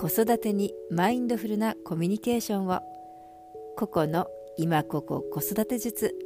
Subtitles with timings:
[0.00, 2.80] 子育てにマインドフルなコミュニケーションを。
[3.76, 6.16] 個々の今ここ子育て術。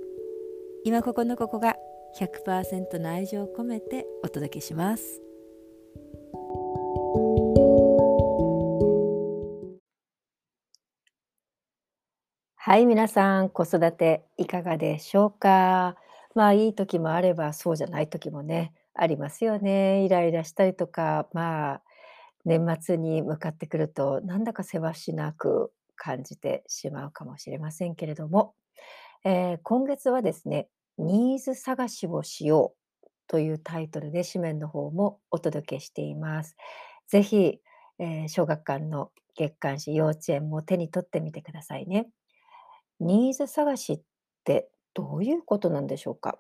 [0.85, 1.75] 今ここのここが
[2.17, 5.21] 100%の愛情を込めてお届けします。
[12.55, 15.97] はい皆さん子育ていかがでしょうか？
[16.37, 20.05] まあいい時もあればそうじゃない時もねありますよね。
[20.05, 21.83] イライラしたりとかまあ
[22.45, 28.55] 年末に向かってくると、なんだかせわしなく感じてしまうかもしれませんけれども、
[29.25, 30.69] えー、今月はですね、
[30.99, 36.57] ニーズ探しをしようというタイトルで紙面の方もお届けしています。
[37.09, 37.61] ぜひ、
[37.99, 42.09] えー、小学館の月刊誌幼稚園も手に取ってみてくださいね。
[43.01, 44.01] ニーズ探しっ
[44.45, 46.39] てどういうことなんでしょうか？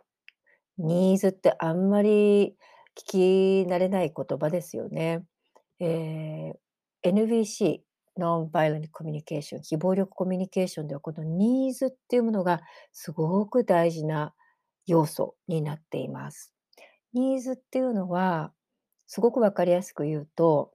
[0.78, 2.50] ニーズってあんまり
[2.96, 5.24] 聞き慣れない言葉ですよね。
[5.80, 6.54] えー
[7.04, 7.80] NVC、
[8.16, 14.32] ノンバイオレントコミュニケーション、非暴力コミュニケーションでは、このニーズっていうものがすごく大事な
[14.86, 16.54] 要素になっています。
[17.12, 18.54] ニーズっていうのは、
[19.06, 20.72] すごくわかりやすく言うと、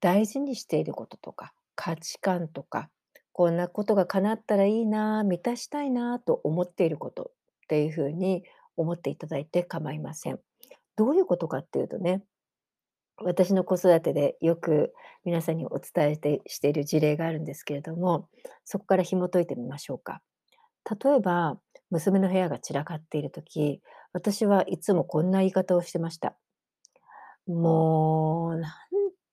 [0.00, 2.90] 大事にしていることとか、価値観とか、
[3.32, 7.32] こんなことが叶ったらいいな、満たしたいなと思っていること
[7.64, 8.44] っていうふうに
[8.76, 10.38] 思っていただいて構いません。
[10.94, 12.22] どういうことかっていうとね、
[13.16, 14.92] 私の子育てでよく
[15.24, 18.28] 皆さんにお伝えしてしている事例があるんですけれども、
[18.64, 20.20] そこから紐解いてみましょうか。
[21.02, 21.58] 例えば、
[21.90, 23.80] 娘の部屋が散らかっている時、
[24.12, 26.36] 私はいつもこんな言い方をしてました。
[27.46, 28.72] もう、なん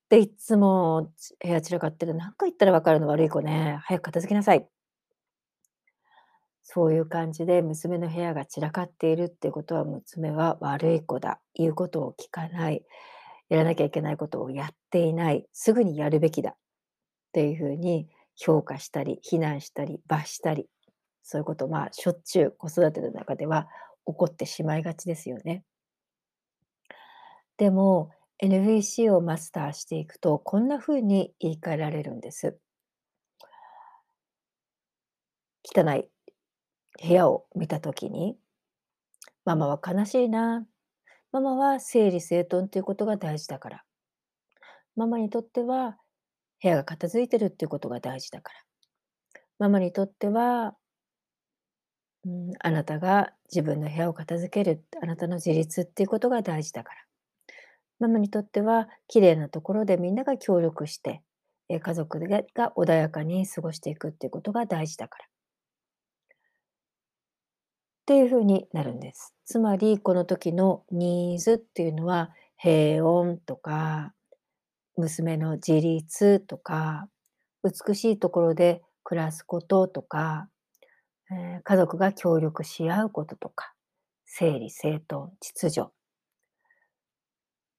[0.10, 3.80] でいつも部屋散らかってる、何回言ったらわかるの悪い子ね。
[3.84, 4.68] 早く片付けなさい。
[6.64, 11.42] そういう感じで娘の部屋が散らかっているっていうことは娘は悪い子だ。
[11.54, 12.86] 言うことを聞かない。
[13.52, 16.56] やらなきゃいけないことをやっていない、すぐにやるべきだっ
[17.34, 18.08] ていうふうに
[18.38, 20.70] 評価したり、非難したり、罰したり、
[21.22, 23.68] そういうこと、まあ、しょっちゅう子育ての中では
[24.08, 25.66] 起こってしまいがちですよね。
[27.58, 28.12] でも、
[28.42, 32.58] NVC をマスターしていくと、こんなふうに言い換えられるんです。
[35.76, 36.10] 汚い
[37.06, 38.38] 部屋を見たときに、
[39.44, 40.66] ママは悲しいな、
[41.32, 43.84] ママは整理整頓ということが大事だから。
[44.96, 45.98] ママにとっては
[46.62, 48.60] 部屋が片付いてるっていうことが大事だから。
[49.60, 50.76] ママにとっては、
[52.26, 56.98] うん、あなたが自分の部屋を片付ける、あなたの自立っていうことが大事だから。
[58.00, 61.22] ママにとっては、綺麗なところでみんなが協力して、
[61.70, 62.44] 家族が
[62.76, 65.26] 穏やかに過ごしていくっていうことが大事だから。
[65.26, 65.28] っ
[68.06, 69.36] ていうふうになるんです。
[69.52, 74.14] つまり、この時のニーズっていうのは、平穏とか、
[74.96, 77.10] 娘の自立とか、
[77.62, 80.48] 美しいところで暮らすこととか、
[81.32, 83.74] えー、家族が協力し合うこととか、
[84.24, 85.90] 整理整頓、秩序。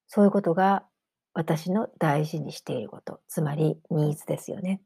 [0.08, 0.84] そういうことが
[1.32, 4.82] 私の大事にしていること、つまりニーズですよね。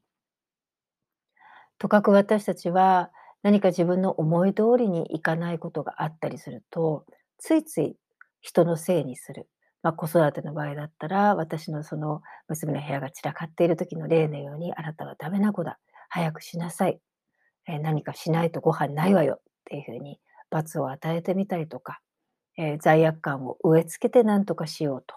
[1.79, 3.11] とかく私たちは
[3.47, 7.07] 何か自分の思い通りにいかないことがあったりすると、
[7.39, 7.97] ついつい
[8.41, 9.49] 人のせいにする。
[9.85, 15.79] まあ、子育ての場合だったら、私のその娘の部屋が散らかっている時の例のように、あなたはダメな子だ。
[16.09, 16.99] 早くしなさい。
[17.69, 19.35] えー、何かしないとご飯ないわよ。
[19.35, 20.19] っていうふうに
[20.51, 22.01] 罰を与えてみたりとか、
[22.59, 25.15] えー、罪悪感を植え付けて何とかしようと、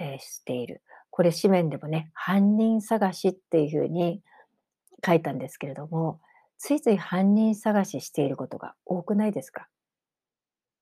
[0.00, 0.80] えー、している。
[1.10, 4.22] これ紙面でもね、犯人探しっていうふうに
[5.04, 6.22] 書いたんですけれども、
[6.62, 9.66] ついつい犯人探ししていることが多くないですか？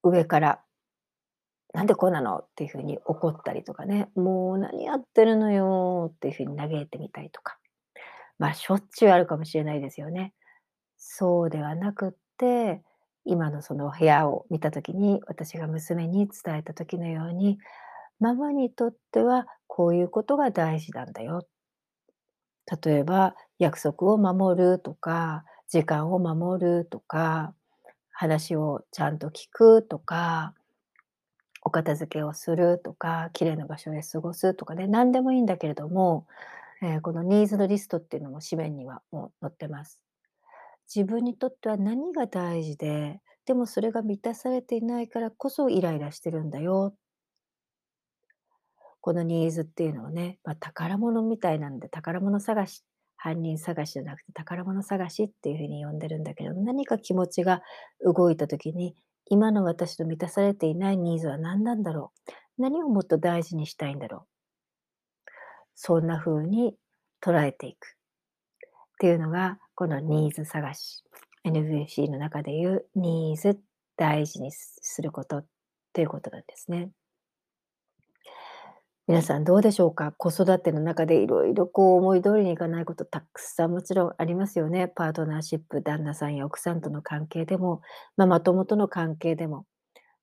[0.03, 0.61] 上から、
[1.73, 2.39] なんでこうなの？
[2.39, 7.59] っていうふうに怒ったりとかね、もう何やってるのよっていうふうに嘆いてみたりとか。
[8.39, 10.35] まあ、しょっちゅうあるかもしれないですよね。
[10.97, 12.83] そうではなくって、
[13.25, 17.59] 今のその部屋を見た時に、私が娘に伝えた時のように、
[18.19, 21.47] ママにとってはこういうことが大事なんだよ。
[22.85, 27.55] 例えば、約束を守るとか、時間を守るとか、
[28.11, 30.55] 話をちゃんと聞くとか、
[31.63, 36.27] お片付けをするとか、綺麗な場所で過ごすとかね、何でもいいんだけれども、
[36.81, 40.01] えー、このニーズのリストっていうのも紙面にはもう載ってます。
[40.95, 46.95] 自分にとっては何が大事で、でもそれが満たされていないからこそイライラしてるんだよ。
[49.01, 52.85] このニーズっていうのはね、まあ、宝物みたいなので宝物探し
[53.19, 57.63] 犯人探しじゃなくて宝物探しっていうふうに呼んでるんだけど、何か気持ちが
[58.03, 58.95] 動いた時に、
[59.27, 62.13] 今の私の満たされていないニーズは何なんだろ
[62.59, 62.63] う？
[62.63, 64.27] 何をもっと大事にしたいんだろ
[65.27, 65.31] う？
[65.75, 66.77] そんな風に
[67.21, 67.91] 捉えていくっ
[69.01, 71.05] ていうのが、このニーズ探し。
[71.45, 73.59] NVC の中でいうニーズ
[73.97, 75.47] 大事にすることっ
[75.93, 76.91] ていうことなんですね。
[79.09, 80.13] 皆さんどうでしょうか？
[80.13, 84.87] 子育ての中でいろいろこう思い通りにいかないことたくさんもちろんありますよね。
[84.87, 87.81] パートナーシップ、旦那さんや奥さんとの関係でも、
[88.19, 89.65] ママ友との関係でも、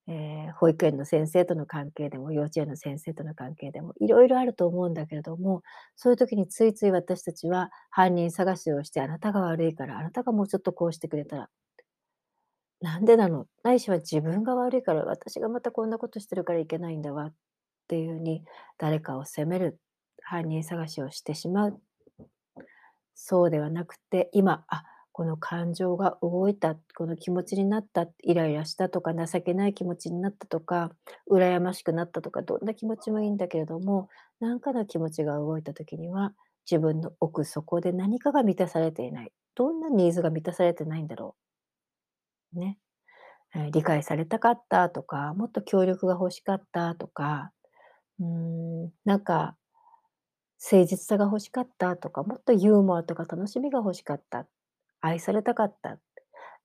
[0.07, 5.63] えー、保育園の先生との関係でも、幼稚園の先生との関係でも、いろいろあると思うんだけれども、
[5.95, 11.49] そういう時についつい私たちは犯人探しをして、あなたが悪いから、あなたがもうちょっとこうしてくれたら、
[12.81, 13.47] なんでなの？
[13.63, 17.31] ないしは自分が悪いから、私がまたこんなことしてるからいけないんだわ
[17.87, 18.43] ていうに、
[18.77, 19.79] 誰かを責める、
[20.23, 21.81] 犯人探しをしてしまう。
[23.13, 30.91] そうではなくて、今、あ、この感情が動いた、この気持ちになった、イライラしたとか、情けない気持ちになったとか、
[31.31, 34.09] 羨ましくなったとか、どんな気持ちもいいんだけれども、
[34.41, 36.33] なんかの気持ちが動いた時には、
[36.69, 39.31] 自分の奥底で何かが満たされていない。
[39.55, 41.35] どんなニーズが満たされてないんだろ
[42.53, 42.59] う。
[42.59, 42.77] ね。
[43.71, 47.51] 理解されたかったとか、もっと協力が欲しかったとか、
[48.19, 49.57] うん、なんか、
[50.61, 54.47] 誠実さが欲しかったとか、もっとユーモアとか楽しみが欲しかった、
[55.01, 55.97] 愛されたかった、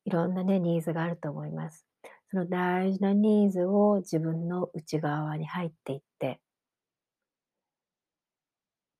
[0.04, 1.86] いろんなね、ニーズがあると思います。
[2.30, 6.40] その大事なニーズを自分の内側に入っていって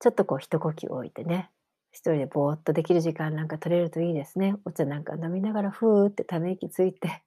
[0.01, 1.51] ちょっとこう一呼吸置いてね、
[1.93, 4.57] 一人でぼーっとできる時間なんか取れるといいですね。
[4.65, 7.23] お茶なんか飲みながらふーってため息ついて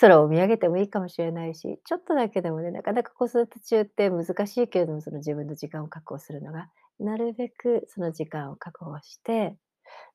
[0.00, 6.68] 空を見上げてもいいかもしれないし、ちょっとだけでもね、なかなか子育て中って難しいけれども、その自分の時間を確保するのが、
[6.98, 9.56] なるべくその時間を確保して、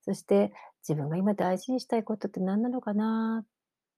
[0.04, 0.54] そして
[0.88, 3.46] 自分が今大事にしたいことって何なのかな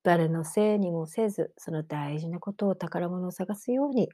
[0.03, 4.09] 誰のせいにもせず、その大事なことを宝物を探すように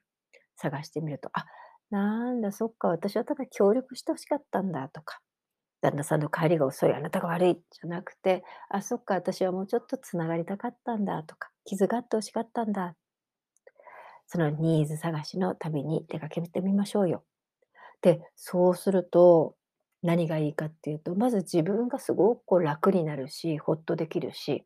[0.56, 1.46] 探してみると、あ、
[1.92, 5.20] なんだ、そっか、私はただ協力して欲しかったんだとか、
[5.82, 12.96] 旦那さんの帰りが遅い、あなたが悪いじゃなくて、あ、そっか、私はもうちょっとつながりたかったんだとか、傷があって欲しかったんだ。
[14.28, 17.24] そのニーズ探しの旅に出かけてみましょうよ。
[18.02, 19.56] で、そうすると、
[20.04, 24.66] 何がいいかっていうと、まず自分がすごくこう楽になるし、ほっとできるし、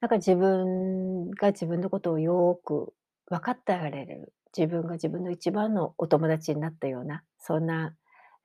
[0.00, 2.94] なんか自分が自分のことをよく
[3.26, 7.94] 分かってあげれる、自分が自分の一番のお友達になったような、そんな、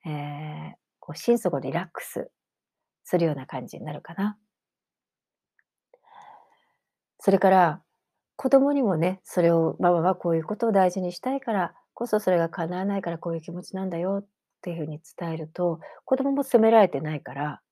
[0.06, 0.74] えー
[1.06, 2.30] こう心底リラックス
[3.04, 4.38] するような感じになるかな。
[7.24, 7.80] それから、
[8.36, 14.26] 子供にもね、それをママはこういうことを大事にしたいからこそ、それが叶わないからこういう気持ちなんだよっ
[14.60, 17.62] ていうふうに伝えると、子供も責められてないから、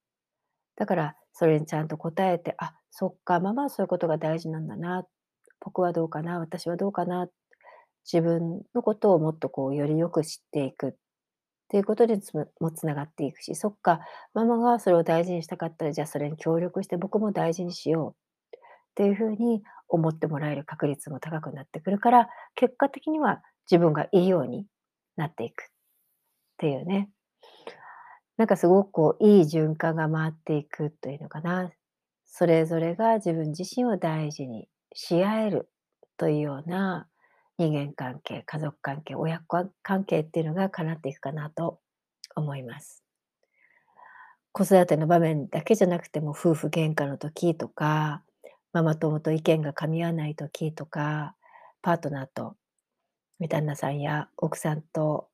[0.76, 5.06] だからそれにちゃんと答えて、あ、そっか、ママはそういうことが大事なんだな、
[5.60, 7.28] 僕はどうかな、私はどうかな、
[8.10, 10.93] 自分のことをもっとこうよりよく知っていくっ
[11.69, 14.00] ていうことにつもつながっていくし、そっか、
[14.34, 18.21] ママがそれを大事にしたかったら、じゃあそれに協力して僕も大事にしよう
[18.92, 24.66] っていうふうに思ってもらえる確率も高くなってくるから、結果的には自分がいいように
[25.16, 25.66] なっていくっ
[26.58, 27.10] ていうね。
[28.36, 31.70] なんかすごくこういい循環が回っていくというのかな。
[32.24, 35.70] それぞれが自分自身を大事にし合える
[36.16, 37.06] というような
[37.58, 41.80] 人間関係、家族関係、親子関係っていうのが叶っていくかなと
[42.34, 43.02] 思います。
[44.52, 48.22] 子育ての場面だけじゃなくても夫婦喧嘩の時とか、
[48.73, 51.37] ママ友と意見が噛み合わない時とか、
[51.83, 52.57] パートナーと
[53.49, 55.29] 旦那さんや奥さんと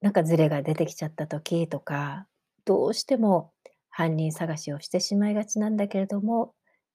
[0.00, 2.26] なんかズレが出てきちゃった時とか、
[2.64, 3.52] どうしても
[3.90, 6.54] 犯人探しをしてしまいがちなんだけれども、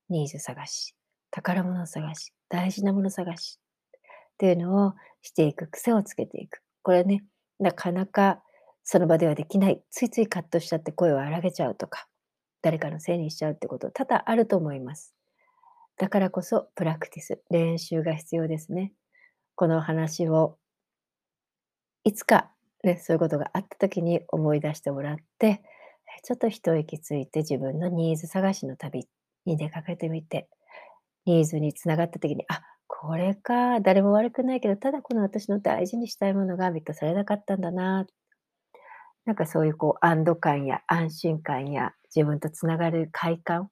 [0.10, 0.96] ニーズ探し、
[1.30, 3.60] 宝物探し、大事なもの探し
[4.34, 6.62] っていうのをしていく癖をつけていく。
[6.82, 7.24] これね、
[7.60, 8.42] なかなか
[8.84, 9.84] その場ではできない。
[9.92, 12.08] ついついカットしちゃって声を荒げちゃうとか、
[12.66, 15.14] 誰かのせいにしちゃうってこと多々あると思います。
[15.98, 18.92] だからこそプラクティス、練習が必要ですね。
[19.54, 20.58] この話を
[22.04, 22.50] いつか
[22.84, 25.62] ね、そういうことがあった時に思い出してもらって、
[26.24, 29.08] ちょっと一息ついて自分のニーズ探しの旅
[29.46, 30.50] に出かけてみて、
[31.28, 38.06] ニーズにつながった時に、あ、これか、誰も悪くないけど、ただこの私の大事にしたいものが満たされなかったんだなっ。
[39.26, 43.70] なんかそういうこう安堵感や安心感や自分とつながる快感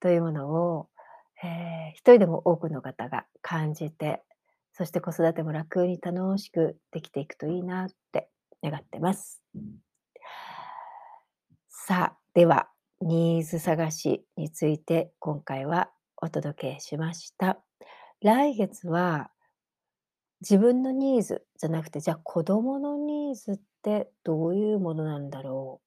[0.00, 0.88] というものを、
[1.42, 4.22] えー、一人でも多くの方が感じて、
[4.72, 8.30] そして子育ても楽に楽しくできていくといいなって
[8.62, 9.42] 願ってます。
[11.68, 12.68] さあ、では、
[13.02, 17.58] ニーズ探しについて今回はお届けしました。
[18.22, 19.30] 来月は
[20.42, 25.86] 自分のニーズじゃなくて、じゃあ子供のニーズってどういうものなんだろう？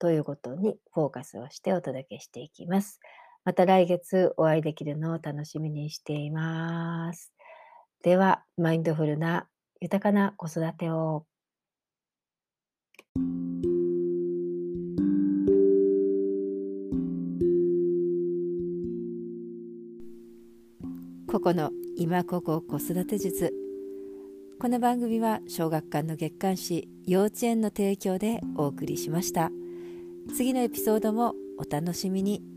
[0.00, 2.98] ということにフォーカスをしてお届けしていきます。
[3.44, 7.32] また来月お会いできるのを楽しみにしています。
[8.02, 9.46] では、マインドフルな
[9.80, 11.24] 豊かな子育てを。
[21.30, 23.54] ここの今ここ子育て術
[24.62, 29.50] この番組は小学館の月刊誌幼稚園の提供でお送りしました。
[30.36, 32.51] 次のエピソードもお楽しみに。